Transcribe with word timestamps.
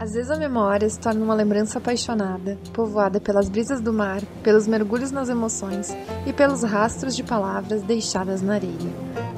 Às 0.00 0.12
vezes 0.12 0.30
a 0.30 0.36
memória 0.36 0.88
se 0.88 0.98
torna 0.98 1.24
uma 1.24 1.34
lembrança 1.34 1.78
apaixonada, 1.78 2.56
povoada 2.72 3.20
pelas 3.20 3.48
brisas 3.48 3.80
do 3.80 3.92
mar, 3.92 4.22
pelos 4.44 4.68
mergulhos 4.68 5.10
nas 5.10 5.28
emoções 5.28 5.88
e 6.24 6.32
pelos 6.32 6.62
rastros 6.62 7.16
de 7.16 7.24
palavras 7.24 7.82
deixadas 7.82 8.40
na 8.40 8.54
areia. 8.54 8.92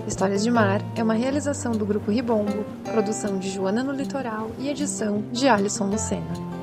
Histórias 0.07 0.43
de 0.43 0.51
Mar 0.51 0.83
é 0.97 1.03
uma 1.03 1.15
realização 1.15 1.73
do 1.73 1.87
Grupo 1.87 2.11
Ribombo, 2.11 2.65
produção 2.93 3.39
de 3.39 3.49
Joana 3.49 3.83
no 3.83 3.93
Litoral 3.93 4.51
e 4.59 4.69
edição 4.69 5.23
de 5.33 5.49
Alisson 5.49 5.87
Lucena. 5.87 6.60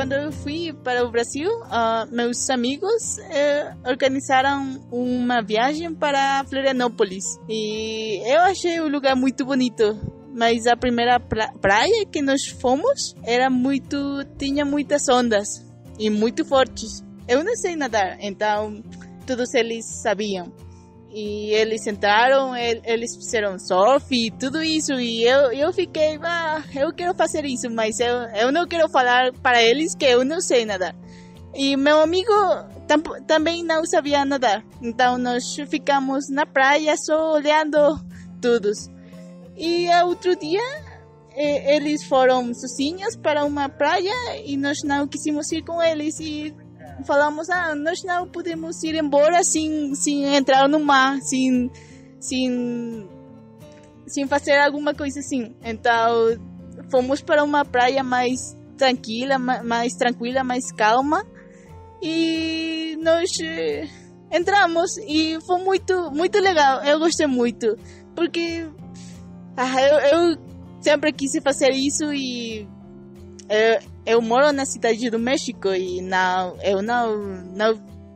Quando 0.00 0.12
eu 0.12 0.32
fui 0.32 0.72
para 0.82 1.04
o 1.04 1.10
Brasil, 1.10 1.50
uh, 1.50 2.10
meus 2.10 2.48
amigos 2.48 3.18
uh, 3.18 3.86
organizaram 3.86 4.80
uma 4.90 5.42
viagem 5.42 5.94
para 5.94 6.42
Florianópolis 6.48 7.38
e 7.46 8.18
eu 8.24 8.40
achei 8.40 8.80
o 8.80 8.88
lugar 8.88 9.14
muito 9.14 9.44
bonito. 9.44 10.00
Mas 10.34 10.66
a 10.66 10.74
primeira 10.74 11.20
pra 11.20 11.52
praia 11.60 12.06
que 12.06 12.22
nós 12.22 12.46
fomos 12.46 13.14
era 13.24 13.50
muito 13.50 14.24
tinha 14.38 14.64
muitas 14.64 15.06
ondas 15.06 15.62
e 15.98 16.08
muito 16.08 16.46
fortes. 16.46 17.04
Eu 17.28 17.44
não 17.44 17.54
sei 17.54 17.76
nadar, 17.76 18.16
então 18.20 18.82
todos 19.26 19.52
eles 19.52 19.84
sabiam. 19.84 20.50
E 21.12 21.52
eles 21.52 21.86
entraram, 21.86 22.54
eles 22.56 23.16
fizeram 23.16 23.58
surf 23.58 24.06
e 24.14 24.30
tudo 24.30 24.62
isso. 24.62 24.92
E 24.92 25.24
eu, 25.24 25.52
eu 25.52 25.72
fiquei, 25.72 26.18
ah, 26.22 26.62
eu 26.74 26.92
quero 26.92 27.14
fazer 27.14 27.44
isso, 27.44 27.68
mas 27.68 27.98
eu, 27.98 28.14
eu 28.36 28.52
não 28.52 28.66
quero 28.66 28.88
falar 28.88 29.32
para 29.42 29.60
eles 29.62 29.94
que 29.94 30.04
eu 30.04 30.24
não 30.24 30.40
sei 30.40 30.64
nadar. 30.64 30.94
E 31.52 31.76
meu 31.76 32.00
amigo 32.00 32.32
tam, 32.86 33.00
também 33.26 33.64
não 33.64 33.84
sabia 33.84 34.24
nadar. 34.24 34.64
Então 34.80 35.18
nós 35.18 35.42
ficamos 35.68 36.28
na 36.30 36.46
praia 36.46 36.94
só 36.96 37.32
olhando 37.32 38.00
todos. 38.40 38.88
E 39.56 39.88
outro 40.04 40.36
dia 40.36 40.62
eles 41.36 42.04
foram 42.04 42.52
sozinhos 42.54 43.16
para 43.16 43.44
uma 43.44 43.68
praia 43.68 44.12
e 44.44 44.56
nós 44.56 44.78
não 44.84 45.08
quisimos 45.08 45.50
ir 45.50 45.64
com 45.64 45.82
eles. 45.82 46.20
E 46.20 46.54
falamos, 47.04 47.48
ah, 47.50 47.74
nós 47.74 48.02
não 48.04 48.28
podemos 48.28 48.82
ir 48.82 48.94
embora 48.94 49.42
sem, 49.42 49.94
sem 49.94 50.34
entrar 50.34 50.68
no 50.68 50.80
mar, 50.80 51.18
sem, 51.20 51.70
sem, 52.18 53.08
sem 54.06 54.26
fazer 54.26 54.58
alguma 54.58 54.94
coisa 54.94 55.20
assim. 55.20 55.54
Então, 55.62 56.38
fomos 56.90 57.20
para 57.20 57.44
uma 57.44 57.64
praia 57.64 58.02
mais 58.02 58.56
tranquila, 58.76 59.38
mais 59.38 59.94
tranquila, 59.94 60.42
mais 60.42 60.72
calma. 60.72 61.24
E 62.02 62.96
nós 63.02 63.30
eh, 63.40 63.86
entramos 64.32 64.96
e 64.98 65.38
foi 65.46 65.62
muito, 65.62 66.10
muito 66.10 66.38
legal. 66.38 66.82
Eu 66.82 66.98
gostei 66.98 67.26
muito. 67.26 67.76
Porque 68.14 68.66
ah, 69.56 69.82
eu, 69.82 69.98
eu 69.98 70.38
sempre 70.80 71.12
quis 71.12 71.32
fazer 71.42 71.70
isso 71.70 72.12
e 72.12 72.66
eu, 73.50 73.80
eu 74.06 74.22
moro 74.22 74.52
na 74.52 74.64
cidade 74.64 75.10
do 75.10 75.18
México 75.18 75.74
e 75.74 76.00
não, 76.00 76.56
eu 76.62 76.80
não, 76.80 77.16
não 77.52 77.74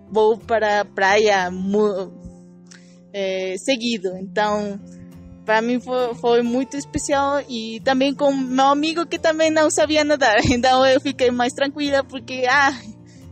vou 0.09 0.39
para 0.39 0.83
a 0.83 0.85
praia 0.85 1.51
é, 3.13 3.57
seguido. 3.59 4.17
Então, 4.17 4.81
para 5.45 5.61
mim 5.61 5.81
foi, 5.81 6.15
foi, 6.15 6.43
muito 6.43 6.77
especial 6.77 7.43
e 7.49 7.81
também 7.81 8.15
com 8.15 8.33
meu 8.33 8.67
amigo 8.67 9.05
que 9.07 9.19
também 9.19 9.51
não 9.51 9.69
sabia 9.71 10.05
nadar. 10.05 10.37
Então 10.49 10.87
eu 10.87 11.01
fiquei 11.01 11.33
mais 11.33 11.53
tranquila 11.53 12.05
porque, 12.05 12.45
ah, 12.49 12.73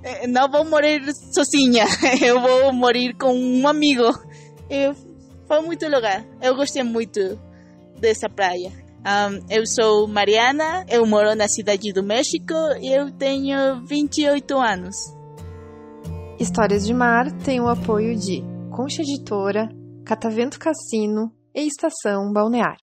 eh, 0.03 0.27
não 0.27 0.51
vou 0.51 0.65
morrer 0.65 1.01
sozinha, 1.33 1.85
eu 2.21 2.41
vou 2.41 2.73
morrer 2.73 3.15
com 3.15 3.33
um 3.33 3.69
amigo. 3.69 4.13
E 4.69 4.93
foi 5.47 5.61
muito 5.61 5.87
legal. 5.87 6.21
Eu 6.41 6.57
gostei 6.57 6.83
muito 6.83 7.39
dessa 8.01 8.29
praia. 8.29 8.73
Um, 9.05 9.45
eu 9.51 9.67
sou 9.67 10.07
Mariana, 10.07 10.87
eu 10.89 11.05
moro 11.05 11.35
na 11.35 11.49
cidade 11.49 11.93
do 11.93 12.03
México 12.03 12.55
e 12.81 12.93
eu 12.93 13.11
tenho 13.11 13.85
28 13.85 14.57
anos. 14.57 14.95
Histórias 16.39 16.87
de 16.87 16.95
Mar 16.95 17.31
tem 17.45 17.61
o 17.61 17.69
apoio 17.69 18.17
de 18.17 18.43
Concha 18.71 19.03
Editora, 19.03 19.69
Catavento 20.05 20.59
Cassino 20.59 21.33
e 21.55 21.67
Estação 21.67 22.33
Balneário. 22.33 22.82